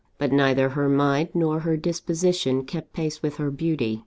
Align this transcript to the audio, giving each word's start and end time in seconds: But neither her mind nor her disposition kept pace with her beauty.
But 0.17 0.31
neither 0.31 0.69
her 0.69 0.89
mind 0.89 1.29
nor 1.35 1.59
her 1.59 1.77
disposition 1.77 2.65
kept 2.65 2.91
pace 2.91 3.21
with 3.21 3.35
her 3.37 3.51
beauty. 3.51 3.99